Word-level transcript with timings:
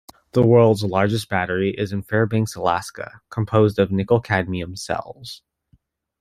The 0.31 0.41
world's 0.41 0.83
largest 0.83 1.29
battery 1.29 1.75
is 1.77 1.93
in 1.93 2.01
Fairbanks, 2.01 2.55
Alaska, 2.55 3.21
composed 3.29 3.77
of 3.77 3.91
Ni-Cd 3.91 4.75
cells. 4.75 5.43